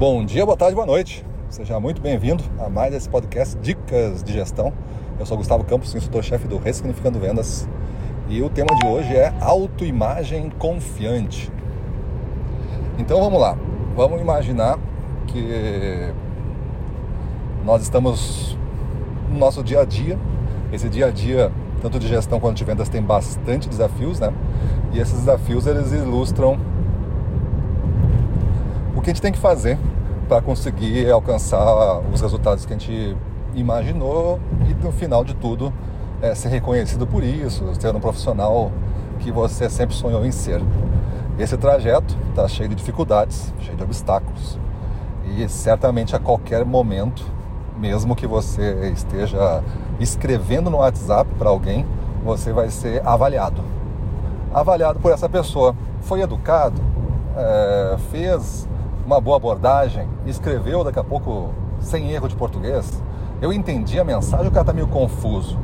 [0.00, 1.22] Bom dia, boa tarde, boa noite.
[1.50, 4.72] Seja muito bem-vindo a mais esse podcast Dicas de Gestão.
[5.18, 7.68] Eu sou Gustavo Campos, instrutor-chefe do Ressignificando Vendas.
[8.26, 11.52] E o tema de hoje é autoimagem confiante.
[12.98, 13.58] Então vamos lá.
[13.94, 14.78] Vamos imaginar
[15.26, 16.14] que
[17.62, 18.56] nós estamos
[19.28, 20.18] no nosso dia a dia.
[20.72, 24.32] Esse dia a dia, tanto de gestão quanto de vendas, tem bastante desafios, né?
[24.94, 26.58] E esses desafios eles ilustram
[29.00, 29.78] o que a gente tem que fazer
[30.28, 33.16] para conseguir alcançar os resultados que a gente
[33.54, 34.38] imaginou
[34.68, 35.72] e no final de tudo
[36.20, 38.70] é, ser reconhecido por isso, ser um profissional
[39.18, 40.60] que você sempre sonhou em ser.
[41.38, 44.58] Esse trajeto está cheio de dificuldades, cheio de obstáculos
[45.24, 47.24] e certamente a qualquer momento,
[47.78, 49.64] mesmo que você esteja
[49.98, 51.86] escrevendo no WhatsApp para alguém,
[52.22, 53.62] você vai ser avaliado.
[54.52, 55.74] Avaliado por essa pessoa.
[56.02, 56.82] Foi educado?
[57.34, 58.68] É, fez
[59.10, 61.50] uma boa abordagem, escreveu daqui a pouco
[61.80, 63.02] sem erro de português.
[63.42, 65.58] Eu entendi a mensagem, o cara está meio confuso.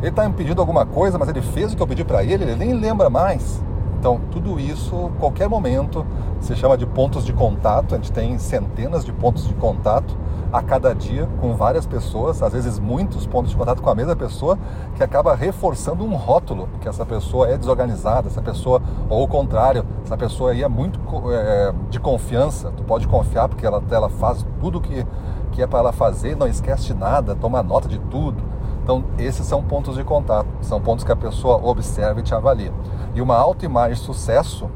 [0.00, 2.44] Ele está me pedindo alguma coisa, mas ele fez o que eu pedi para ele,
[2.44, 3.62] ele nem lembra mais.
[4.04, 6.06] Então, tudo isso, qualquer momento,
[6.38, 7.94] se chama de pontos de contato.
[7.94, 10.14] A gente tem centenas de pontos de contato
[10.52, 14.14] a cada dia com várias pessoas, às vezes muitos pontos de contato com a mesma
[14.14, 14.58] pessoa,
[14.94, 19.86] que acaba reforçando um rótulo que essa pessoa é desorganizada, essa pessoa, ou o contrário,
[20.04, 21.00] essa pessoa aí é muito
[21.32, 25.06] é, de confiança, tu pode confiar porque ela, ela faz tudo que,
[25.50, 28.52] que é para ela fazer, não esquece nada, toma nota de tudo.
[28.84, 32.70] Então, esses são pontos de contato, são pontos que a pessoa observa e te avalia.
[33.14, 34.68] E uma autoimagem de sucesso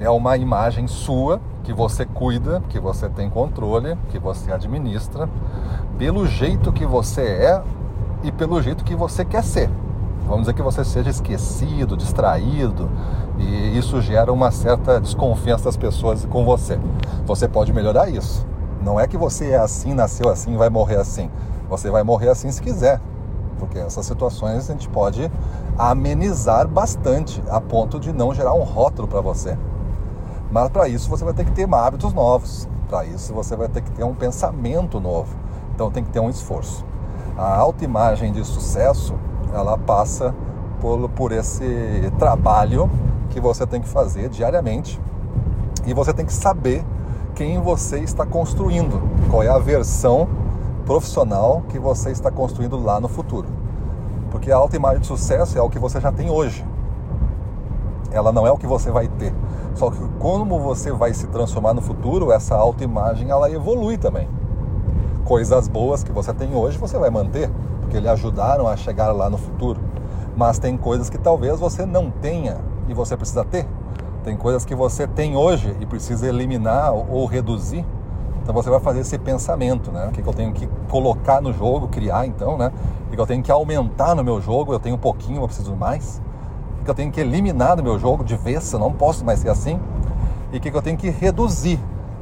[0.00, 5.28] é uma imagem sua que você cuida, que você tem controle, que você administra,
[5.98, 7.62] pelo jeito que você é
[8.22, 9.68] e pelo jeito que você quer ser.
[10.26, 12.88] Vamos dizer que você seja esquecido, distraído,
[13.38, 16.80] e isso gera uma certa desconfiança das pessoas com você.
[17.26, 18.46] Você pode melhorar isso.
[18.82, 21.30] Não é que você é assim, nasceu assim, vai morrer assim.
[21.68, 23.00] Você vai morrer assim se quiser,
[23.58, 25.30] porque essas situações a gente pode
[25.78, 29.56] amenizar bastante a ponto de não gerar um rótulo para você.
[30.50, 32.68] Mas para isso você vai ter que ter hábitos novos.
[32.88, 35.34] Para isso você vai ter que ter um pensamento novo.
[35.74, 36.84] Então tem que ter um esforço.
[37.36, 39.14] A autoimagem de sucesso,
[39.54, 40.34] ela passa
[40.80, 42.90] por, por esse trabalho
[43.30, 45.00] que você tem que fazer diariamente.
[45.86, 46.84] E você tem que saber
[47.34, 49.00] quem você está construindo,
[49.30, 50.28] qual é a versão
[50.84, 53.48] profissional que você está construindo lá no futuro.
[54.30, 56.64] Porque a autoimagem de sucesso é o que você já tem hoje.
[58.10, 59.34] Ela não é o que você vai ter.
[59.74, 64.28] Só que como você vai se transformar no futuro, essa autoimagem ela evolui também.
[65.24, 67.50] Coisas boas que você tem hoje você vai manter,
[67.80, 69.80] porque lhe ajudaram a chegar lá no futuro.
[70.36, 73.66] Mas tem coisas que talvez você não tenha e você precisa ter.
[74.24, 77.84] Tem coisas que você tem hoje e precisa eliminar ou reduzir.
[78.42, 80.08] Então você vai fazer esse pensamento, né?
[80.08, 82.72] O que, eu tenho que colocar no jogo, criar então, né?
[83.06, 85.76] O que eu tenho que aumentar no meu jogo, eu tenho um pouquinho, eu preciso
[85.76, 86.20] mais
[86.84, 89.48] que eu tenho que eliminar do meu jogo de vez, eu não posso mais ser
[89.48, 89.78] assim,
[90.52, 91.78] e o que eu tenho que reduzir.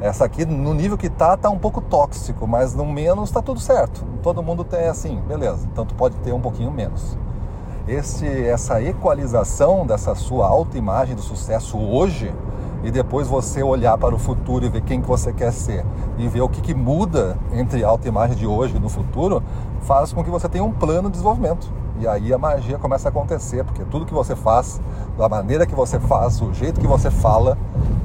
[0.00, 3.60] Essa aqui, no nível que tá, tá um pouco tóxico, mas no menos tá tudo
[3.60, 4.04] certo.
[4.20, 5.68] Todo mundo tem assim, beleza.
[5.72, 7.16] Então tu pode ter um pouquinho menos.
[7.86, 12.34] Esse, essa equalização dessa sua autoimagem do sucesso hoje
[12.82, 15.84] e depois você olhar para o futuro e ver quem que você quer ser
[16.18, 19.42] e ver o que, que muda entre a autoimagem de hoje e no futuro,
[19.82, 21.72] faz com que você tenha um plano de desenvolvimento.
[22.00, 24.80] E aí a magia começa a acontecer, porque tudo que você faz,
[25.16, 27.56] da maneira que você faz, o jeito que você fala,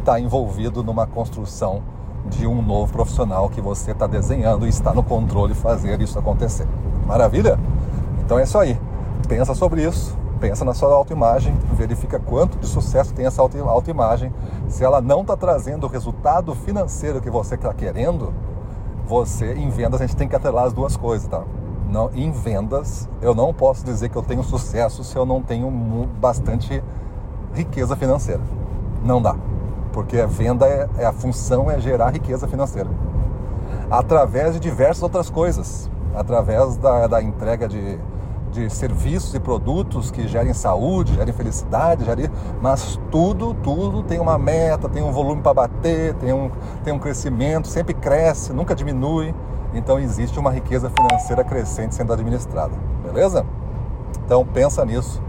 [0.00, 1.82] está envolvido numa construção
[2.26, 6.66] de um novo profissional que você está desenhando e está no controle fazer isso acontecer.
[7.06, 7.58] Maravilha?
[8.24, 8.78] Então é isso aí.
[9.28, 14.30] Pensa sobre isso, pensa na sua autoimagem, verifica quanto de sucesso tem essa autoimagem.
[14.68, 18.30] Se ela não está trazendo o resultado financeiro que você está querendo,
[19.06, 21.42] você em vendas a gente tem que atrelar as duas coisas, tá?
[21.88, 25.70] não, em vendas, eu não posso dizer que eu tenho sucesso se eu não tenho
[26.20, 26.84] bastante
[27.54, 28.42] riqueza financeira.
[29.02, 29.34] Não dá.
[29.94, 32.90] Porque a venda, é, é, a função é gerar riqueza financeira.
[33.90, 35.88] Através de diversas outras coisas.
[36.14, 37.98] Através da, da entrega de,
[38.54, 42.30] de serviços e produtos que gerem saúde, gerem felicidade, gerem...
[42.62, 46.50] mas tudo, tudo tem uma meta, tem um volume para bater, tem um,
[46.84, 49.34] tem um crescimento, sempre cresce, nunca diminui.
[49.74, 52.72] Então existe uma riqueza financeira crescente sendo administrada,
[53.02, 53.44] beleza?
[54.24, 55.20] Então pensa nisso,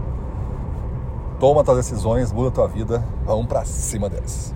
[1.40, 4.55] toma tuas decisões, muda tua vida, vamos para cima deles.